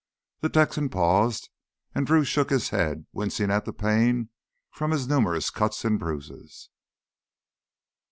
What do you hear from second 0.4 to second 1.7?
Texan paused